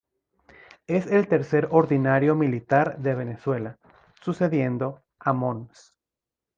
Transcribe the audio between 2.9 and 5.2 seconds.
de Venezuela, sucediendo